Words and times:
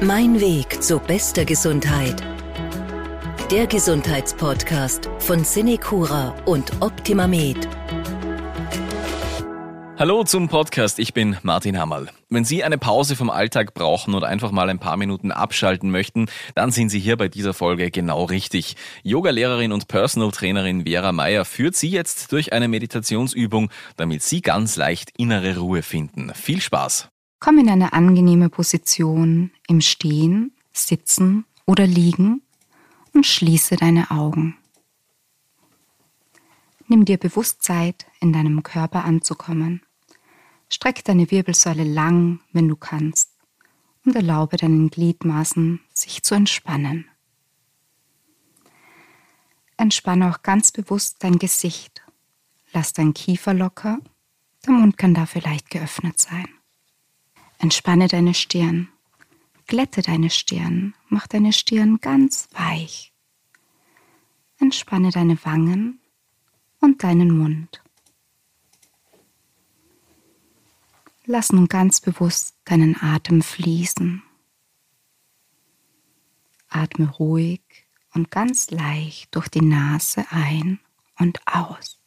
Mein 0.00 0.40
Weg 0.40 0.80
zu 0.80 1.00
bester 1.00 1.44
Gesundheit. 1.44 2.22
Der 3.50 3.66
Gesundheitspodcast 3.66 5.10
von 5.18 5.42
Cinecura 5.42 6.36
und 6.44 6.70
OptimaMed. 6.80 7.68
Hallo 9.98 10.22
zum 10.22 10.46
Podcast, 10.46 11.00
ich 11.00 11.14
bin 11.14 11.36
Martin 11.42 11.80
Hammerl. 11.80 12.10
Wenn 12.28 12.44
Sie 12.44 12.62
eine 12.62 12.78
Pause 12.78 13.16
vom 13.16 13.28
Alltag 13.28 13.74
brauchen 13.74 14.14
oder 14.14 14.28
einfach 14.28 14.52
mal 14.52 14.70
ein 14.70 14.78
paar 14.78 14.96
Minuten 14.96 15.32
abschalten 15.32 15.90
möchten, 15.90 16.26
dann 16.54 16.70
sind 16.70 16.90
Sie 16.90 17.00
hier 17.00 17.16
bei 17.16 17.26
dieser 17.26 17.52
Folge 17.52 17.90
genau 17.90 18.22
richtig. 18.22 18.76
Yogalehrerin 19.02 19.72
und 19.72 19.88
Personal 19.88 20.30
Trainerin 20.30 20.86
Vera 20.86 21.10
Meyer 21.10 21.44
führt 21.44 21.74
Sie 21.74 21.90
jetzt 21.90 22.30
durch 22.30 22.52
eine 22.52 22.68
Meditationsübung, 22.68 23.68
damit 23.96 24.22
Sie 24.22 24.42
ganz 24.42 24.76
leicht 24.76 25.10
innere 25.18 25.58
Ruhe 25.58 25.82
finden. 25.82 26.32
Viel 26.34 26.60
Spaß! 26.60 27.08
Komm 27.40 27.58
in 27.58 27.70
eine 27.70 27.92
angenehme 27.92 28.48
Position 28.48 29.52
im 29.68 29.80
Stehen, 29.80 30.52
Sitzen 30.72 31.44
oder 31.66 31.86
Liegen 31.86 32.42
und 33.14 33.26
schließe 33.26 33.76
deine 33.76 34.10
Augen. 34.10 34.56
Nimm 36.88 37.04
dir 37.04 37.18
bewusst 37.18 37.62
Zeit, 37.62 38.06
in 38.20 38.32
deinem 38.32 38.62
Körper 38.62 39.04
anzukommen. 39.04 39.82
Streck 40.68 41.04
deine 41.04 41.30
Wirbelsäule 41.30 41.84
lang, 41.84 42.40
wenn 42.52 42.66
du 42.66 42.76
kannst, 42.76 43.30
und 44.04 44.16
erlaube 44.16 44.56
deinen 44.56 44.90
Gliedmaßen, 44.90 45.80
sich 45.92 46.22
zu 46.22 46.34
entspannen. 46.34 47.06
Entspanne 49.76 50.30
auch 50.30 50.42
ganz 50.42 50.72
bewusst 50.72 51.22
dein 51.22 51.38
Gesicht. 51.38 52.02
Lass 52.72 52.92
dein 52.94 53.14
Kiefer 53.14 53.54
locker, 53.54 54.00
der 54.66 54.72
Mund 54.72 54.98
kann 54.98 55.14
dafür 55.14 55.42
leicht 55.42 55.70
geöffnet 55.70 56.18
sein. 56.18 56.48
Entspanne 57.58 58.06
deine 58.06 58.34
Stirn. 58.34 58.88
Glätte 59.66 60.02
deine 60.02 60.30
Stirn. 60.30 60.94
Mach 61.08 61.26
deine 61.26 61.52
Stirn 61.52 61.98
ganz 62.00 62.48
weich. 62.52 63.12
Entspanne 64.58 65.10
deine 65.10 65.44
Wangen 65.44 66.00
und 66.80 67.02
deinen 67.02 67.36
Mund. 67.36 67.82
Lass 71.24 71.52
nun 71.52 71.66
ganz 71.66 72.00
bewusst 72.00 72.56
deinen 72.64 72.96
Atem 73.02 73.42
fließen. 73.42 74.22
Atme 76.68 77.10
ruhig 77.10 77.60
und 78.14 78.30
ganz 78.30 78.70
leicht 78.70 79.34
durch 79.34 79.48
die 79.48 79.62
Nase 79.62 80.24
ein 80.30 80.78
und 81.18 81.40
aus. 81.46 82.00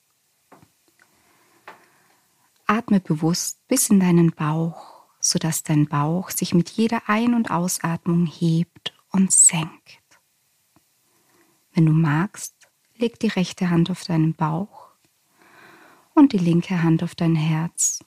Atme 2.65 3.01
bewusst 3.01 3.67
bis 3.67 3.89
in 3.89 3.99
deinen 3.99 4.31
Bauch 4.31 5.00
sodass 5.21 5.63
dein 5.63 5.87
Bauch 5.87 6.31
sich 6.31 6.53
mit 6.53 6.69
jeder 6.71 7.03
Ein- 7.07 7.35
und 7.35 7.51
Ausatmung 7.51 8.25
hebt 8.25 8.93
und 9.11 9.31
senkt. 9.31 10.01
Wenn 11.73 11.85
du 11.85 11.93
magst, 11.93 12.55
leg 12.97 13.19
die 13.19 13.27
rechte 13.27 13.69
Hand 13.69 13.89
auf 13.89 14.03
deinen 14.03 14.33
Bauch 14.33 14.89
und 16.13 16.33
die 16.33 16.37
linke 16.37 16.83
Hand 16.83 17.03
auf 17.03 17.15
dein 17.15 17.35
Herz 17.35 18.03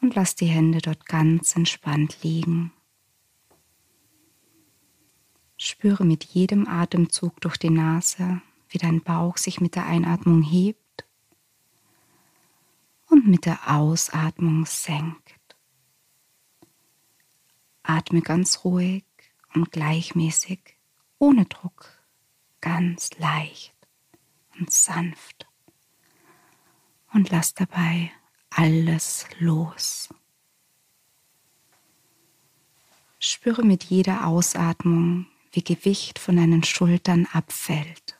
und 0.00 0.14
lass 0.14 0.34
die 0.34 0.46
Hände 0.46 0.78
dort 0.78 1.06
ganz 1.06 1.56
entspannt 1.56 2.22
liegen. 2.22 2.72
Spüre 5.56 6.04
mit 6.04 6.24
jedem 6.24 6.66
Atemzug 6.66 7.40
durch 7.40 7.56
die 7.56 7.70
Nase, 7.70 8.42
wie 8.68 8.78
dein 8.78 9.00
Bauch 9.00 9.36
sich 9.36 9.60
mit 9.60 9.76
der 9.76 9.86
Einatmung 9.86 10.42
hebt 10.42 11.06
und 13.08 13.28
mit 13.28 13.46
der 13.46 13.70
Ausatmung 13.70 14.66
senkt. 14.66 15.41
Atme 17.82 18.22
ganz 18.22 18.64
ruhig 18.64 19.04
und 19.54 19.72
gleichmäßig, 19.72 20.76
ohne 21.18 21.46
Druck, 21.46 21.88
ganz 22.60 23.10
leicht 23.18 23.74
und 24.58 24.72
sanft. 24.72 25.46
Und 27.12 27.30
lass 27.30 27.54
dabei 27.54 28.10
alles 28.50 29.26
los. 29.38 30.08
Spüre 33.18 33.62
mit 33.62 33.84
jeder 33.84 34.26
Ausatmung, 34.26 35.26
wie 35.52 35.62
Gewicht 35.62 36.18
von 36.18 36.36
deinen 36.36 36.64
Schultern 36.64 37.28
abfällt, 37.32 38.18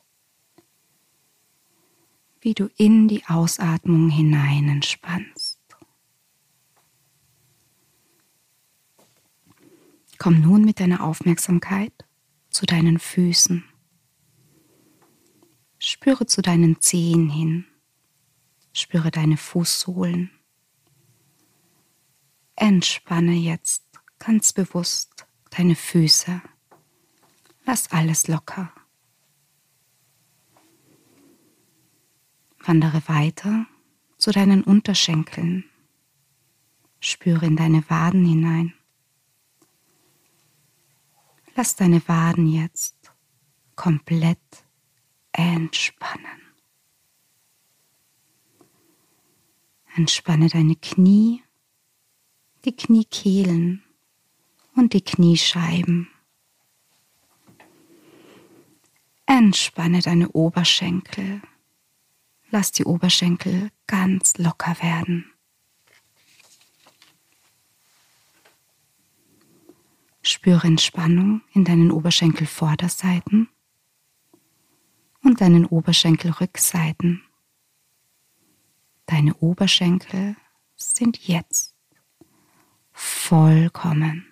wie 2.41 2.55
du 2.55 2.69
in 2.77 3.09
die 3.09 3.25
Ausatmung 3.27 4.11
hinein 4.11 4.69
entspannst. 4.69 5.42
Komm 10.23 10.41
nun 10.41 10.65
mit 10.65 10.79
deiner 10.79 11.03
Aufmerksamkeit 11.03 11.93
zu 12.49 12.65
deinen 12.65 13.01
Füßen. 13.01 13.65
Spüre 15.81 16.27
zu 16.27 16.43
deinen 16.43 16.81
Zehen 16.81 17.29
hin. 17.29 17.65
Spüre 18.73 19.11
deine 19.11 19.37
Fußsohlen. 19.37 20.31
Entspanne 22.55 23.33
jetzt 23.33 23.83
ganz 24.21 24.53
bewusst 24.53 25.27
deine 25.51 25.75
Füße. 25.75 26.41
Lass 27.67 27.91
alles 27.91 28.29
locker. 28.29 28.73
Wandere 32.61 33.03
weiter 33.09 33.67
zu 34.19 34.31
deinen 34.31 34.63
Unterschenkeln. 34.63 35.65
Spüre 37.01 37.45
in 37.45 37.57
deine 37.57 37.83
Waden 37.91 38.25
hinein. 38.25 38.73
Lass 41.63 41.77
deine 41.77 42.03
Waden 42.09 42.49
jetzt 42.49 43.13
komplett 43.77 44.65
entspannen. 45.31 46.43
Entspanne 49.95 50.49
deine 50.49 50.75
Knie, 50.75 51.45
die 52.65 52.75
Kniekehlen 52.75 53.85
und 54.75 54.93
die 54.93 55.03
Kniescheiben. 55.03 56.09
Entspanne 59.27 60.01
deine 60.01 60.31
Oberschenkel. 60.31 61.43
Lass 62.51 62.73
die 62.73 62.85
Oberschenkel 62.85 63.71
ganz 63.87 64.37
locker 64.37 64.75
werden. 64.83 65.32
Spüre 70.43 70.67
Entspannung 70.67 71.43
in 71.53 71.65
deinen 71.65 71.93
Oberschenkelvorderseiten 71.93 73.49
und 75.23 75.41
deinen 75.41 75.65
Oberschenkelrückseiten. 75.65 77.23
Deine 79.07 79.35
Oberschenkel 79.35 80.35
sind 80.75 81.29
jetzt 81.29 81.77
vollkommen 82.91 84.27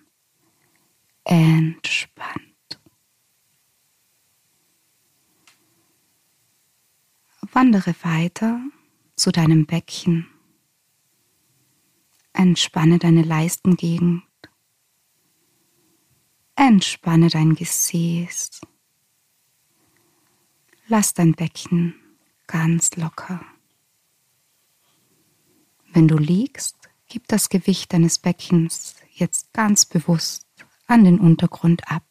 entspannt. 1.23 2.81
Wandere 7.53 7.95
weiter 8.01 8.59
zu 9.15 9.31
deinem 9.31 9.65
Becken. 9.65 10.27
Entspanne 12.33 12.99
deine 12.99 13.21
Leistengegend 13.21 14.23
Entspanne 16.63 17.29
dein 17.29 17.55
Gesäß. 17.55 18.61
Lass 20.87 21.15
dein 21.15 21.31
Becken 21.31 21.95
ganz 22.45 22.95
locker. 22.97 23.43
Wenn 25.91 26.07
du 26.07 26.19
liegst, 26.19 26.77
gib 27.07 27.27
das 27.29 27.49
Gewicht 27.49 27.93
deines 27.93 28.19
Beckens 28.19 28.93
jetzt 29.11 29.51
ganz 29.53 29.87
bewusst 29.87 30.45
an 30.85 31.03
den 31.03 31.19
Untergrund 31.19 31.81
ab. 31.89 32.05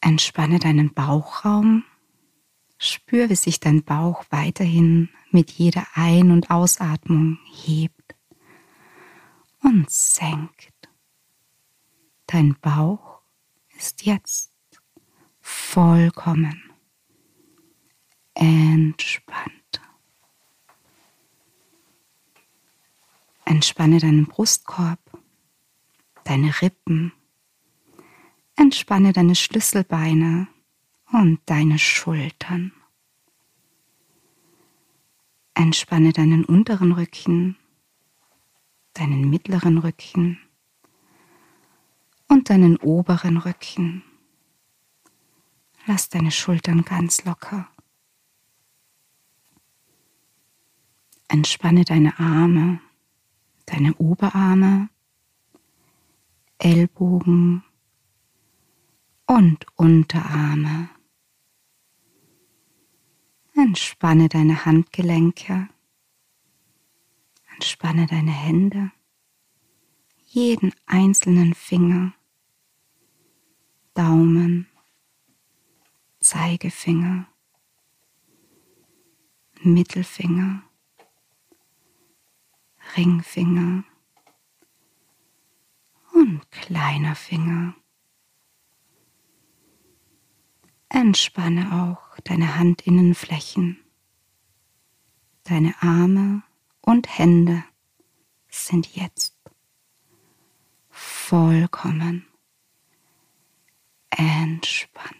Entspanne 0.00 0.60
deinen 0.60 0.94
Bauchraum. 0.94 1.84
Spür, 2.78 3.28
wie 3.28 3.36
sich 3.36 3.60
dein 3.60 3.82
Bauch 3.84 4.24
weiterhin 4.30 5.10
mit 5.30 5.50
jeder 5.50 5.86
Ein- 5.92 6.30
und 6.30 6.50
Ausatmung 6.50 7.38
hebt 7.52 8.03
und 9.74 9.90
senkt. 9.90 10.88
Dein 12.26 12.54
Bauch 12.60 13.22
ist 13.76 14.06
jetzt 14.06 14.52
vollkommen 15.40 16.62
entspannt. 18.34 19.80
Entspanne 23.44 23.98
deinen 23.98 24.26
Brustkorb, 24.26 25.00
deine 26.22 26.54
Rippen, 26.62 27.12
entspanne 28.54 29.12
deine 29.12 29.34
Schlüsselbeine 29.34 30.46
und 31.12 31.40
deine 31.46 31.80
Schultern. 31.80 32.72
Entspanne 35.54 36.12
deinen 36.12 36.44
unteren 36.44 36.92
Rücken 36.92 37.56
deinen 38.94 39.28
mittleren 39.28 39.78
Rücken 39.78 40.38
und 42.28 42.50
deinen 42.50 42.76
oberen 42.78 43.36
Rücken. 43.36 44.02
Lass 45.86 46.08
deine 46.08 46.30
Schultern 46.30 46.82
ganz 46.84 47.24
locker. 47.24 47.68
Entspanne 51.28 51.84
deine 51.84 52.18
Arme, 52.18 52.80
deine 53.66 53.94
Oberarme, 53.96 54.88
Ellbogen 56.58 57.64
und 59.26 59.66
Unterarme. 59.76 60.88
Entspanne 63.54 64.28
deine 64.28 64.64
Handgelenke, 64.64 65.68
entspanne 67.64 68.06
deine 68.06 68.30
Hände, 68.30 68.90
jeden 70.26 70.74
einzelnen 70.84 71.54
Finger, 71.54 72.12
Daumen, 73.94 74.68
Zeigefinger, 76.20 77.26
Mittelfinger, 79.62 80.62
Ringfinger 82.98 83.84
und 86.12 86.50
kleiner 86.50 87.14
Finger. 87.14 87.74
Entspanne 90.90 91.72
auch 91.72 92.20
deine 92.24 92.58
Handinnenflächen. 92.58 93.78
Deine 95.44 95.74
Arme 95.80 96.42
und 96.84 97.18
Hände 97.18 97.64
sind 98.50 98.94
jetzt 98.94 99.36
vollkommen 100.90 102.26
entspannt. 104.10 105.18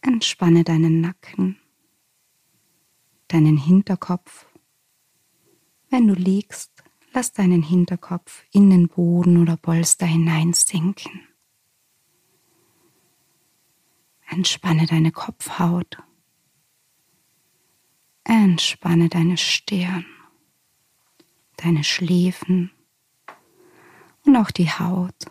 Entspanne 0.00 0.64
deinen 0.64 1.00
Nacken, 1.00 1.58
deinen 3.28 3.56
Hinterkopf. 3.56 4.46
Wenn 5.90 6.08
du 6.08 6.14
liegst, 6.14 6.72
lass 7.12 7.32
deinen 7.32 7.62
Hinterkopf 7.62 8.44
in 8.50 8.70
den 8.70 8.88
Boden 8.88 9.40
oder 9.40 9.56
Polster 9.56 10.06
hineinsinken. 10.06 11.31
Entspanne 14.32 14.86
deine 14.86 15.12
Kopfhaut. 15.12 15.98
Entspanne 18.24 19.10
deine 19.10 19.36
Stirn, 19.36 20.06
deine 21.58 21.84
Schläfen 21.84 22.70
und 24.24 24.34
auch 24.36 24.50
die 24.50 24.70
Haut 24.70 25.26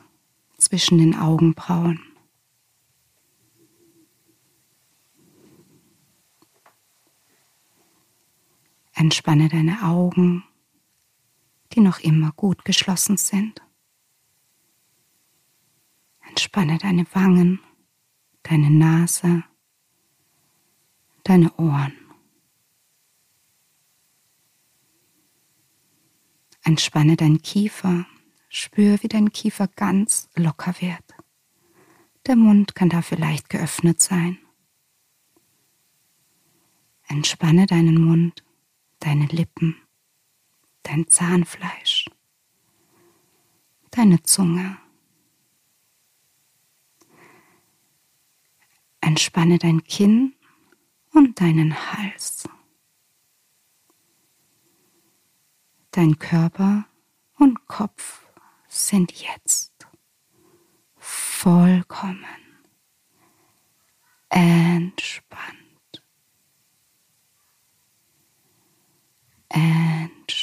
zwischen 0.60 1.00
den 1.00 1.16
Augenbrauen. 1.16 2.00
Entspanne 8.94 9.50
deine 9.50 9.82
Augen, 9.82 10.44
die 11.74 11.80
noch 11.80 12.00
immer 12.02 12.34
gut 12.34 12.66
geschlossen 12.66 13.18
sind. 13.18 13.64
Entspanne 16.30 16.78
deine 16.78 17.08
Wangen, 17.16 17.62
deine 18.52 18.70
Nase, 18.70 19.46
deine 21.24 21.54
Ohren. 21.54 21.94
Entspanne 26.62 27.16
deinen 27.16 27.42
Kiefer, 27.42 28.06
spür, 28.50 29.02
wie 29.02 29.08
dein 29.08 29.32
Kiefer 29.32 29.70
ganz 29.70 30.30
locker 30.36 30.76
wird. 30.82 31.16
Der 32.28 32.36
Mund 32.36 32.76
kann 32.76 32.90
dafür 32.90 33.18
leicht 33.18 33.48
geöffnet 33.48 34.02
sein. 34.02 34.38
Entspanne 37.08 37.68
deinen 37.68 38.02
Mund 38.02 38.44
deine 39.00 39.28
Lippen, 39.28 39.78
dein 40.84 41.08
Zahnfleisch, 41.08 42.06
deine 43.92 44.22
Zunge. 44.24 44.78
Entspanne 49.02 49.58
dein 49.58 49.84
Kinn 49.84 50.36
und 51.14 51.42
deinen 51.42 51.76
Hals. 51.76 52.48
Dein 55.92 56.18
Körper 56.20 56.86
und 57.38 57.68
Kopf 57.68 58.26
sind 58.70 59.12
jetzt 59.12 59.88
vollkommen 60.98 62.26
entspannt. 64.30 66.04
Entspannt. 69.50 70.41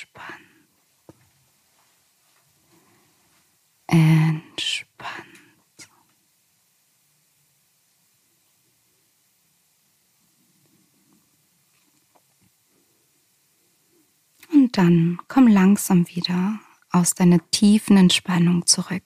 Und 14.68 14.76
dann 14.76 15.18
komm 15.28 15.46
langsam 15.46 16.06
wieder 16.08 16.60
aus 16.90 17.14
deiner 17.14 17.38
tiefen 17.50 17.96
Entspannung 17.96 18.66
zurück. 18.66 19.02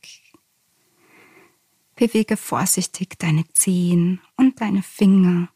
Bewege 1.95 2.37
vorsichtig 2.37 3.17
deine 3.21 3.45
Zehen 3.53 4.21
und 4.37 4.61
deine 4.61 4.83
Finger 4.83 5.51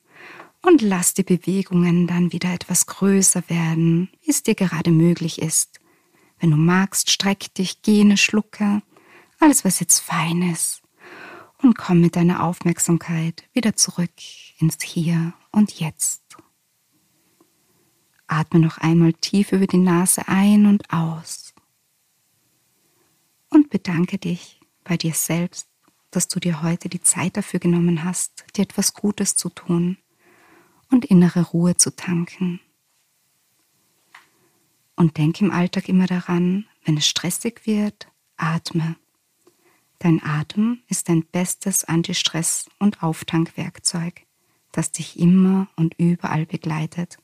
und 0.62 0.80
lass 0.80 1.14
die 1.14 1.24
Bewegungen 1.24 2.06
dann 2.06 2.32
wieder 2.32 2.54
etwas 2.54 2.86
größer 2.86 3.50
werden, 3.50 4.08
wie 4.22 4.30
es 4.30 4.44
dir 4.44 4.54
gerade 4.54 4.92
möglich 4.92 5.42
ist. 5.42 5.80
Wenn 6.38 6.52
du 6.52 6.56
magst, 6.56 7.10
streck 7.10 7.52
dich, 7.54 7.82
gene 7.82 8.16
Schlucke, 8.16 8.82
alles 9.40 9.64
was 9.64 9.80
jetzt 9.80 9.98
fein 9.98 10.52
ist 10.52 10.82
und 11.60 11.76
komm 11.76 12.00
mit 12.00 12.14
deiner 12.14 12.44
Aufmerksamkeit 12.44 13.42
wieder 13.54 13.74
zurück 13.74 14.12
ins 14.60 14.80
Hier 14.84 15.32
und 15.50 15.80
Jetzt. 15.80 16.22
Atme 18.26 18.60
noch 18.60 18.78
einmal 18.78 19.12
tief 19.12 19.52
über 19.52 19.66
die 19.66 19.78
Nase 19.78 20.26
ein 20.28 20.66
und 20.66 20.92
aus. 20.92 21.54
Und 23.48 23.70
bedanke 23.70 24.18
dich 24.18 24.60
bei 24.84 24.96
dir 24.96 25.14
selbst, 25.14 25.68
dass 26.10 26.28
du 26.28 26.40
dir 26.40 26.62
heute 26.62 26.88
die 26.88 27.00
Zeit 27.00 27.36
dafür 27.36 27.60
genommen 27.60 28.04
hast, 28.04 28.44
dir 28.56 28.62
etwas 28.62 28.94
Gutes 28.94 29.36
zu 29.36 29.48
tun 29.48 29.98
und 30.90 31.04
innere 31.04 31.42
Ruhe 31.42 31.76
zu 31.76 31.94
tanken. 31.94 32.60
Und 34.96 35.18
denk 35.18 35.40
im 35.40 35.50
Alltag 35.50 35.88
immer 35.88 36.06
daran, 36.06 36.66
wenn 36.84 36.96
es 36.96 37.06
stressig 37.06 37.66
wird, 37.66 38.08
atme. 38.36 38.96
Dein 39.98 40.22
Atem 40.22 40.80
ist 40.88 41.08
dein 41.08 41.24
bestes 41.24 41.84
Antistress- 41.84 42.68
und 42.78 43.02
Auftankwerkzeug, 43.02 44.22
das 44.72 44.92
dich 44.92 45.18
immer 45.18 45.68
und 45.76 45.94
überall 45.98 46.46
begleitet 46.46 47.18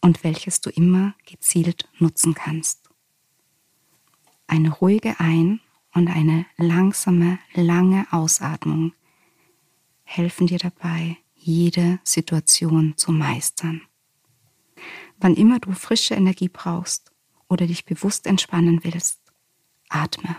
und 0.00 0.24
welches 0.24 0.60
du 0.60 0.70
immer 0.70 1.14
gezielt 1.26 1.88
nutzen 1.98 2.34
kannst. 2.34 2.88
Eine 4.46 4.70
ruhige 4.70 5.20
Ein- 5.20 5.60
und 5.92 6.08
eine 6.08 6.46
langsame, 6.56 7.38
lange 7.54 8.06
Ausatmung 8.10 8.92
helfen 10.04 10.46
dir 10.46 10.58
dabei, 10.58 11.18
jede 11.34 11.98
Situation 12.02 12.94
zu 12.96 13.12
meistern. 13.12 13.82
Wann 15.18 15.34
immer 15.34 15.58
du 15.58 15.72
frische 15.72 16.14
Energie 16.14 16.48
brauchst 16.48 17.12
oder 17.48 17.66
dich 17.66 17.84
bewusst 17.84 18.26
entspannen 18.26 18.80
willst, 18.84 19.20
atme. 19.88 20.36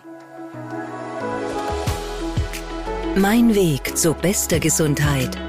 Mein 3.16 3.54
Weg 3.54 3.98
zu 3.98 4.14
bester 4.14 4.60
Gesundheit. 4.60 5.49